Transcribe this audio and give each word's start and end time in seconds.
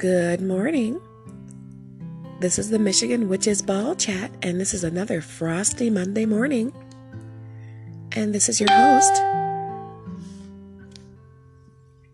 Good 0.00 0.40
morning. 0.40 0.98
This 2.40 2.58
is 2.58 2.70
the 2.70 2.78
Michigan 2.78 3.28
Witches 3.28 3.60
Ball 3.60 3.94
Chat, 3.94 4.30
and 4.40 4.58
this 4.58 4.72
is 4.72 4.82
another 4.82 5.20
frosty 5.20 5.90
Monday 5.90 6.24
morning. 6.24 6.72
And 8.12 8.34
this 8.34 8.48
is 8.48 8.60
your 8.60 8.70
host, 8.72 9.12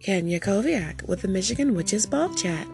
Kenya 0.00 0.40
Coviak, 0.40 1.06
with 1.06 1.20
the 1.20 1.28
Michigan 1.28 1.74
Witches 1.74 2.06
Ball 2.06 2.34
Chat. 2.34 2.66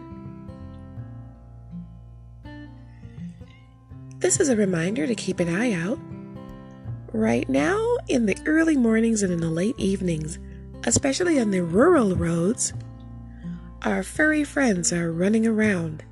This 4.21 4.39
is 4.39 4.49
a 4.49 4.55
reminder 4.55 5.09
to 5.09 5.15
keep 5.17 5.41
an 5.41 5.53
eye 5.53 5.73
out. 5.73 5.99
Right 7.13 7.49
now, 7.49 7.97
in 8.07 8.27
the 8.27 8.39
early 8.47 8.77
mornings 8.77 9.25
and 9.25 9.33
in 9.33 9.41
the 9.41 9.51
late 9.51 9.75
evenings, 9.77 10.39
especially 10.85 11.41
on 11.41 11.51
the 11.51 11.65
rural 11.65 12.15
roads, 12.15 12.73
our 13.83 14.03
furry 14.03 14.45
friends 14.45 14.93
are 14.93 15.11
running 15.11 15.47
around, 15.47 16.05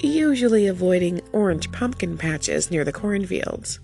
usually 0.00 0.66
avoiding 0.66 1.20
orange 1.32 1.72
pumpkin 1.72 2.18
patches 2.18 2.70
near 2.70 2.84
the 2.84 2.92
cornfields. 2.92 3.80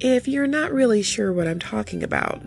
If 0.00 0.26
you're 0.26 0.48
not 0.48 0.72
really 0.72 1.02
sure 1.02 1.32
what 1.32 1.46
I'm 1.46 1.60
talking 1.60 2.02
about, 2.02 2.42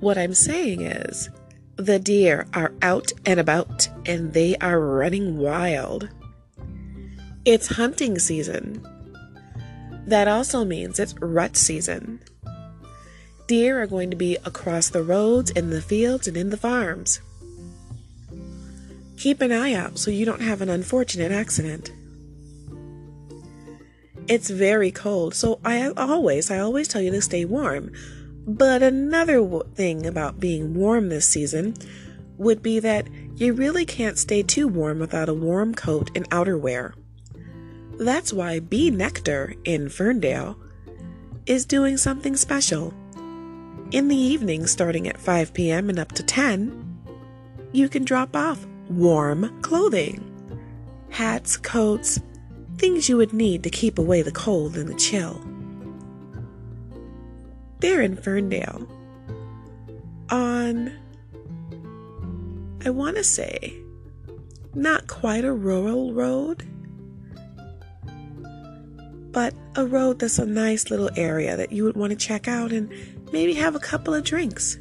what 0.00 0.16
I'm 0.16 0.32
saying 0.32 0.80
is 0.80 1.28
the 1.76 1.98
deer 1.98 2.46
are 2.54 2.72
out 2.80 3.12
and 3.26 3.38
about 3.38 3.88
and 4.06 4.32
they 4.32 4.56
are 4.56 4.80
running 4.80 5.36
wild. 5.36 6.08
It's 7.44 7.68
hunting 7.68 8.18
season. 8.18 8.86
That 10.06 10.26
also 10.26 10.64
means 10.64 10.98
it's 10.98 11.14
rut 11.20 11.56
season. 11.56 12.20
Deer 13.50 13.82
are 13.82 13.88
going 13.88 14.10
to 14.10 14.16
be 14.16 14.36
across 14.44 14.90
the 14.90 15.02
roads, 15.02 15.50
in 15.50 15.70
the 15.70 15.82
fields, 15.82 16.28
and 16.28 16.36
in 16.36 16.50
the 16.50 16.56
farms. 16.56 17.20
Keep 19.16 19.40
an 19.40 19.50
eye 19.50 19.74
out 19.74 19.98
so 19.98 20.12
you 20.12 20.24
don't 20.24 20.40
have 20.40 20.62
an 20.62 20.68
unfortunate 20.68 21.32
accident. 21.32 21.90
It's 24.28 24.50
very 24.50 24.92
cold, 24.92 25.34
so 25.34 25.58
I 25.64 25.88
always, 25.96 26.48
I 26.48 26.60
always 26.60 26.86
tell 26.86 27.02
you 27.02 27.10
to 27.10 27.20
stay 27.20 27.44
warm. 27.44 27.90
But 28.46 28.84
another 28.84 29.44
thing 29.74 30.06
about 30.06 30.38
being 30.38 30.74
warm 30.74 31.08
this 31.08 31.26
season 31.26 31.74
would 32.36 32.62
be 32.62 32.78
that 32.78 33.08
you 33.34 33.52
really 33.52 33.84
can't 33.84 34.16
stay 34.16 34.44
too 34.44 34.68
warm 34.68 35.00
without 35.00 35.28
a 35.28 35.34
warm 35.34 35.74
coat 35.74 36.12
and 36.14 36.30
outerwear. 36.30 36.92
That's 37.98 38.32
why 38.32 38.60
B 38.60 38.92
Nektar 38.92 39.56
in 39.64 39.88
Ferndale 39.88 40.56
is 41.46 41.66
doing 41.66 41.96
something 41.96 42.36
special. 42.36 42.94
In 43.92 44.06
the 44.06 44.16
evening, 44.16 44.68
starting 44.68 45.08
at 45.08 45.18
5 45.18 45.52
p.m. 45.52 45.90
and 45.90 45.98
up 45.98 46.12
to 46.12 46.22
10, 46.22 46.98
you 47.72 47.88
can 47.88 48.04
drop 48.04 48.36
off 48.36 48.64
warm 48.88 49.60
clothing 49.62 50.26
hats, 51.10 51.56
coats, 51.56 52.20
things 52.76 53.08
you 53.08 53.16
would 53.16 53.32
need 53.32 53.64
to 53.64 53.70
keep 53.70 53.98
away 53.98 54.22
the 54.22 54.30
cold 54.30 54.76
and 54.76 54.88
the 54.88 54.94
chill. 54.94 55.44
They're 57.80 58.00
in 58.00 58.16
Ferndale. 58.16 58.86
On, 60.30 60.92
I 62.84 62.90
want 62.90 63.16
to 63.16 63.24
say, 63.24 63.74
not 64.72 65.08
quite 65.08 65.44
a 65.44 65.52
rural 65.52 66.12
road, 66.12 66.64
but 69.32 69.52
a 69.74 69.84
road 69.84 70.20
that's 70.20 70.38
a 70.38 70.46
nice 70.46 70.90
little 70.90 71.10
area 71.16 71.56
that 71.56 71.72
you 71.72 71.82
would 71.82 71.96
want 71.96 72.10
to 72.10 72.16
check 72.16 72.46
out 72.46 72.70
and 72.70 72.92
maybe 73.32 73.54
have 73.54 73.74
a 73.74 73.80
couple 73.80 74.14
of 74.14 74.24
drinks. 74.24 74.78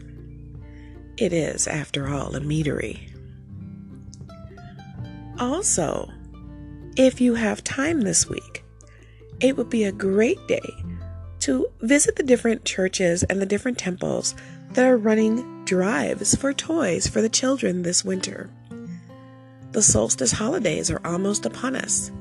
It 1.17 1.33
is, 1.33 1.67
after 1.67 2.07
all, 2.07 2.35
a 2.35 2.39
meadery. 2.39 2.99
Also, 5.37 6.09
if 6.95 7.21
you 7.21 7.35
have 7.35 7.63
time 7.63 8.01
this 8.01 8.27
week, 8.27 8.63
it 9.39 9.55
would 9.55 9.69
be 9.69 9.85
a 9.85 9.91
great 9.91 10.39
day 10.47 10.69
to 11.39 11.67
visit 11.81 12.15
the 12.15 12.23
different 12.23 12.65
churches 12.65 13.23
and 13.23 13.41
the 13.41 13.45
different 13.45 13.77
temples 13.77 14.35
that 14.71 14.85
are 14.85 14.97
running 14.97 15.65
drives 15.65 16.35
for 16.35 16.53
toys 16.53 17.07
for 17.07 17.21
the 17.21 17.29
children 17.29 17.81
this 17.81 18.03
winter. 18.03 18.49
The 19.71 19.81
solstice 19.81 20.31
holidays 20.31 20.91
are 20.91 21.01
almost 21.05 21.45
upon 21.45 21.75
us, 21.75 22.11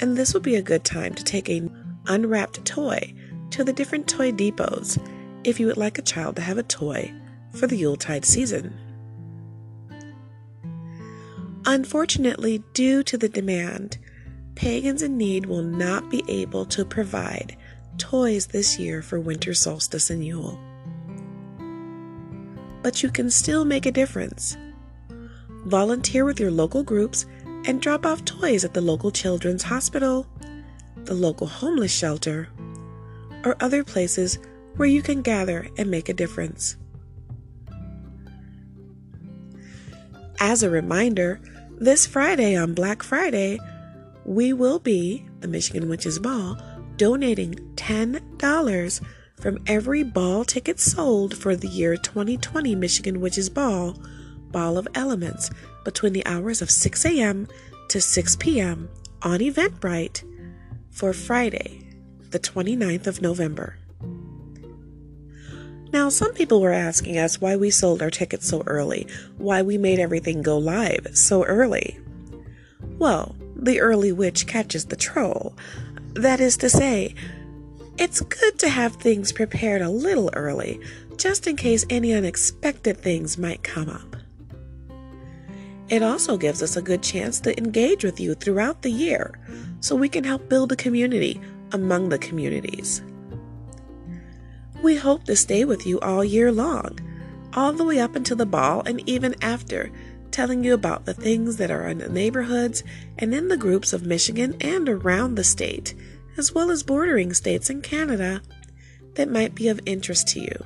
and 0.00 0.16
this 0.16 0.34
would 0.34 0.42
be 0.42 0.56
a 0.56 0.62
good 0.62 0.84
time 0.84 1.14
to 1.14 1.24
take 1.24 1.48
an 1.48 1.98
unwrapped 2.06 2.64
toy 2.64 3.14
to 3.50 3.64
the 3.64 3.72
different 3.72 4.08
toy 4.08 4.32
depots 4.32 4.98
if 5.44 5.58
you 5.58 5.66
would 5.66 5.76
like 5.76 5.98
a 5.98 6.02
child 6.02 6.36
to 6.36 6.42
have 6.42 6.58
a 6.58 6.62
toy 6.62 7.12
for 7.52 7.66
the 7.66 7.76
Yuletide 7.76 8.24
season. 8.24 8.78
Unfortunately, 11.64 12.62
due 12.72 13.02
to 13.04 13.16
the 13.16 13.28
demand, 13.28 13.98
pagans 14.54 15.02
in 15.02 15.16
need 15.16 15.46
will 15.46 15.62
not 15.62 16.10
be 16.10 16.24
able 16.28 16.64
to 16.66 16.84
provide 16.84 17.56
toys 17.98 18.46
this 18.46 18.78
year 18.78 19.02
for 19.02 19.20
winter 19.20 19.54
solstice 19.54 20.10
and 20.10 20.24
Yule. 20.24 20.58
But 22.82 23.02
you 23.02 23.10
can 23.10 23.30
still 23.30 23.64
make 23.64 23.86
a 23.86 23.92
difference. 23.92 24.56
Volunteer 25.66 26.24
with 26.24 26.40
your 26.40 26.50
local 26.50 26.82
groups 26.82 27.26
and 27.64 27.80
drop 27.80 28.04
off 28.04 28.24
toys 28.24 28.64
at 28.64 28.74
the 28.74 28.80
local 28.80 29.12
children's 29.12 29.62
hospital, 29.62 30.26
the 31.04 31.14
local 31.14 31.46
homeless 31.46 31.92
shelter, 31.92 32.48
or 33.44 33.56
other 33.60 33.84
places 33.84 34.38
where 34.76 34.88
you 34.88 35.02
can 35.02 35.22
gather 35.22 35.68
and 35.76 35.90
make 35.90 36.08
a 36.08 36.14
difference. 36.14 36.76
As 40.40 40.62
a 40.62 40.70
reminder, 40.70 41.40
this 41.78 42.06
Friday 42.06 42.56
on 42.56 42.74
Black 42.74 43.02
Friday, 43.02 43.58
we 44.24 44.52
will 44.52 44.78
be, 44.78 45.26
the 45.40 45.48
Michigan 45.48 45.88
Witches 45.88 46.18
Ball, 46.18 46.56
donating 46.96 47.54
$10 47.76 49.00
from 49.40 49.58
every 49.66 50.02
ball 50.02 50.44
ticket 50.44 50.78
sold 50.78 51.36
for 51.36 51.56
the 51.56 51.68
year 51.68 51.96
2020 51.96 52.74
Michigan 52.76 53.20
Witches 53.20 53.50
Ball, 53.50 53.96
Ball 54.50 54.78
of 54.78 54.86
Elements, 54.94 55.50
between 55.84 56.12
the 56.12 56.24
hours 56.26 56.62
of 56.62 56.70
6 56.70 57.04
a.m. 57.04 57.48
to 57.88 58.00
6 58.00 58.36
p.m. 58.36 58.88
on 59.22 59.40
Eventbrite 59.40 60.22
for 60.90 61.12
Friday, 61.12 61.82
the 62.30 62.38
29th 62.38 63.06
of 63.06 63.22
November. 63.22 63.78
Now, 65.92 66.08
some 66.08 66.32
people 66.32 66.60
were 66.60 66.72
asking 66.72 67.18
us 67.18 67.40
why 67.40 67.56
we 67.56 67.70
sold 67.70 68.00
our 68.00 68.10
tickets 68.10 68.48
so 68.48 68.62
early, 68.66 69.06
why 69.36 69.60
we 69.60 69.76
made 69.76 69.98
everything 69.98 70.40
go 70.40 70.56
live 70.56 71.08
so 71.12 71.44
early. 71.44 72.00
Well, 72.98 73.36
the 73.54 73.80
early 73.80 74.10
witch 74.10 74.46
catches 74.46 74.86
the 74.86 74.96
troll. 74.96 75.54
That 76.14 76.40
is 76.40 76.56
to 76.58 76.70
say, 76.70 77.14
it's 77.98 78.22
good 78.22 78.58
to 78.60 78.70
have 78.70 78.96
things 78.96 79.32
prepared 79.32 79.82
a 79.82 79.90
little 79.90 80.30
early, 80.32 80.80
just 81.18 81.46
in 81.46 81.56
case 81.56 81.84
any 81.90 82.14
unexpected 82.14 82.96
things 82.96 83.36
might 83.36 83.62
come 83.62 83.90
up. 83.90 84.16
It 85.90 86.02
also 86.02 86.38
gives 86.38 86.62
us 86.62 86.76
a 86.76 86.82
good 86.82 87.02
chance 87.02 87.38
to 87.40 87.56
engage 87.58 88.02
with 88.02 88.18
you 88.18 88.34
throughout 88.34 88.80
the 88.80 88.90
year 88.90 89.38
so 89.80 89.94
we 89.94 90.08
can 90.08 90.24
help 90.24 90.48
build 90.48 90.72
a 90.72 90.76
community 90.76 91.38
among 91.72 92.08
the 92.08 92.18
communities. 92.18 93.02
We 94.82 94.96
hope 94.96 95.24
to 95.24 95.36
stay 95.36 95.64
with 95.64 95.86
you 95.86 96.00
all 96.00 96.24
year 96.24 96.50
long, 96.50 96.98
all 97.54 97.72
the 97.72 97.84
way 97.84 98.00
up 98.00 98.16
until 98.16 98.36
the 98.36 98.44
ball 98.44 98.82
and 98.84 99.08
even 99.08 99.36
after, 99.40 99.92
telling 100.32 100.64
you 100.64 100.74
about 100.74 101.04
the 101.04 101.14
things 101.14 101.56
that 101.58 101.70
are 101.70 101.86
in 101.86 101.98
the 101.98 102.08
neighborhoods 102.08 102.82
and 103.16 103.32
in 103.32 103.46
the 103.46 103.56
groups 103.56 103.92
of 103.92 104.04
Michigan 104.04 104.56
and 104.60 104.88
around 104.88 105.36
the 105.36 105.44
state, 105.44 105.94
as 106.36 106.52
well 106.52 106.68
as 106.68 106.82
bordering 106.82 107.32
states 107.32 107.70
in 107.70 107.80
Canada 107.80 108.42
that 109.14 109.30
might 109.30 109.54
be 109.54 109.68
of 109.68 109.80
interest 109.86 110.26
to 110.28 110.40
you. 110.40 110.64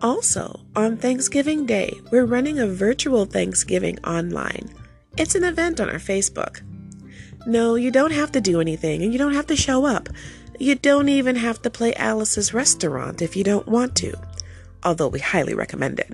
Also, 0.00 0.60
on 0.74 0.96
Thanksgiving 0.96 1.66
Day, 1.66 2.00
we're 2.10 2.24
running 2.24 2.58
a 2.58 2.66
virtual 2.66 3.26
Thanksgiving 3.26 4.02
online. 4.04 4.70
It's 5.18 5.34
an 5.34 5.44
event 5.44 5.78
on 5.78 5.90
our 5.90 5.96
Facebook. 5.96 6.62
No, 7.46 7.74
you 7.74 7.90
don't 7.90 8.12
have 8.12 8.32
to 8.32 8.40
do 8.40 8.60
anything 8.60 9.02
and 9.02 9.12
you 9.12 9.18
don't 9.18 9.34
have 9.34 9.46
to 9.48 9.56
show 9.56 9.84
up. 9.84 10.08
You 10.58 10.74
don't 10.74 11.08
even 11.08 11.36
have 11.36 11.60
to 11.62 11.70
play 11.70 11.94
Alice's 11.94 12.54
restaurant 12.54 13.20
if 13.20 13.36
you 13.36 13.42
don't 13.42 13.66
want 13.66 13.96
to, 13.96 14.14
although 14.84 15.08
we 15.08 15.18
highly 15.18 15.54
recommend 15.54 15.98
it. 15.98 16.12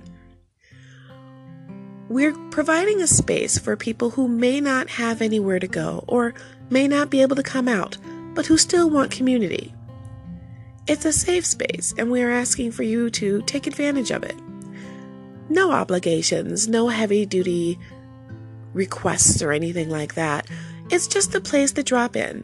We're 2.09 2.33
providing 2.49 3.01
a 3.01 3.07
space 3.07 3.59
for 3.59 3.75
people 3.75 4.09
who 4.09 4.27
may 4.27 4.59
not 4.59 4.89
have 4.89 5.21
anywhere 5.21 5.59
to 5.59 5.67
go 5.67 6.03
or 6.07 6.33
may 6.71 6.87
not 6.87 7.11
be 7.11 7.21
able 7.21 7.35
to 7.35 7.43
come 7.43 7.67
out, 7.67 7.97
but 8.33 8.47
who 8.47 8.57
still 8.57 8.89
want 8.89 9.11
community. 9.11 9.75
It's 10.87 11.05
a 11.05 11.13
safe 11.13 11.45
space, 11.45 11.93
and 11.99 12.09
we 12.09 12.23
are 12.23 12.31
asking 12.31 12.71
for 12.71 12.81
you 12.81 13.11
to 13.11 13.43
take 13.43 13.67
advantage 13.67 14.09
of 14.09 14.23
it. 14.23 14.35
No 15.47 15.71
obligations, 15.71 16.67
no 16.67 16.87
heavy 16.87 17.27
duty 17.27 17.77
requests 18.73 19.43
or 19.43 19.51
anything 19.51 19.91
like 19.91 20.15
that. 20.15 20.47
It's 20.91 21.07
just 21.07 21.35
a 21.35 21.41
place 21.41 21.71
to 21.73 21.83
drop 21.83 22.15
in. 22.15 22.43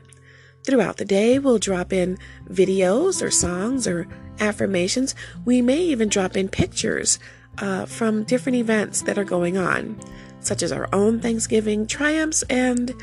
Throughout 0.63 0.97
the 0.97 1.05
day, 1.05 1.39
we'll 1.39 1.57
drop 1.57 1.91
in 1.91 2.17
videos 2.49 3.23
or 3.23 3.31
songs 3.31 3.87
or 3.87 4.07
affirmations. 4.39 5.15
We 5.45 5.61
may 5.61 5.79
even 5.79 6.09
drop 6.09 6.37
in 6.37 6.49
pictures 6.49 7.17
uh, 7.57 7.85
from 7.85 8.23
different 8.23 8.57
events 8.57 9.01
that 9.03 9.17
are 9.17 9.23
going 9.23 9.57
on, 9.57 9.99
such 10.41 10.61
as 10.61 10.71
our 10.71 10.87
own 10.93 11.19
Thanksgiving 11.19 11.87
triumphs 11.87 12.43
and 12.43 12.93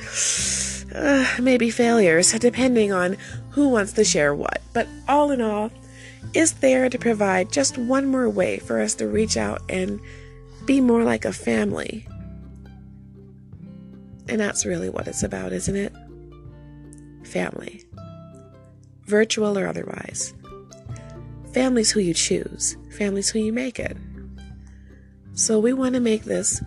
uh, 0.94 1.26
maybe 1.40 1.70
failures, 1.70 2.32
depending 2.32 2.92
on 2.92 3.16
who 3.50 3.68
wants 3.68 3.92
to 3.94 4.04
share 4.04 4.34
what. 4.34 4.60
But 4.72 4.86
all 5.08 5.30
in 5.30 5.40
all, 5.40 5.70
is 6.34 6.52
there 6.54 6.88
to 6.88 6.98
provide 6.98 7.50
just 7.50 7.78
one 7.78 8.06
more 8.06 8.28
way 8.28 8.58
for 8.58 8.80
us 8.80 8.94
to 8.96 9.08
reach 9.08 9.36
out 9.36 9.60
and 9.68 10.00
be 10.66 10.80
more 10.80 11.02
like 11.02 11.24
a 11.24 11.32
family. 11.32 12.06
And 14.28 14.40
that's 14.40 14.64
really 14.64 14.88
what 14.88 15.08
it's 15.08 15.22
about, 15.22 15.52
isn't 15.52 15.76
it? 15.76 15.92
Family. 17.24 17.84
Virtual 19.06 19.58
or 19.58 19.66
otherwise. 19.66 20.34
Family's 21.52 21.90
who 21.90 22.00
you 22.00 22.14
choose, 22.14 22.76
family's 22.90 23.28
who 23.28 23.38
you 23.38 23.52
make 23.52 23.78
it. 23.78 23.96
So 25.34 25.58
we 25.58 25.72
want 25.72 25.94
to 25.94 26.00
make 26.00 26.24
this 26.24 26.62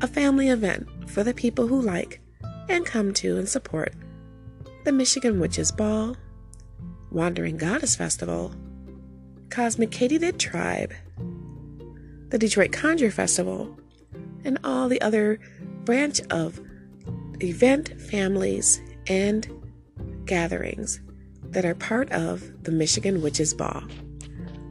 a 0.00 0.06
family 0.06 0.48
event 0.48 0.88
for 1.08 1.24
the 1.24 1.34
people 1.34 1.66
who 1.66 1.80
like 1.80 2.20
and 2.68 2.86
come 2.86 3.12
to 3.14 3.36
and 3.36 3.48
support 3.48 3.92
the 4.84 4.92
Michigan 4.92 5.40
Witches 5.40 5.72
Ball, 5.72 6.16
Wandering 7.10 7.56
Goddess 7.56 7.96
Festival, 7.96 8.54
Cosmic 9.50 9.90
Katydid 9.90 10.38
Tribe, 10.38 10.92
the 12.28 12.38
Detroit 12.38 12.72
Conjure 12.72 13.10
Festival, 13.10 13.76
and 14.44 14.58
all 14.64 14.88
the 14.88 15.00
other 15.02 15.38
branch 15.84 16.20
of 16.30 16.60
event 17.42 18.00
families 18.00 18.80
and 19.06 19.48
gatherings 20.24 21.00
that 21.42 21.64
are 21.64 21.74
part 21.74 22.10
of 22.12 22.64
the 22.64 22.70
Michigan 22.70 23.22
Witches 23.22 23.54
Ball. 23.54 23.82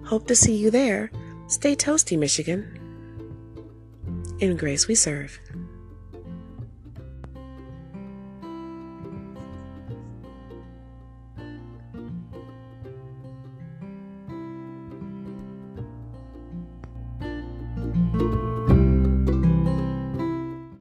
Hope 0.05 0.27
to 0.27 0.35
see 0.35 0.55
you 0.55 0.71
there. 0.71 1.11
Stay 1.47 1.75
toasty, 1.75 2.17
Michigan. 2.17 2.75
In 4.39 4.55
grace 4.55 4.87
we 4.87 4.95
serve. 4.95 5.39